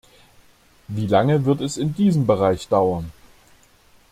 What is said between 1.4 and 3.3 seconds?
wird es in diesem Bereich dauern?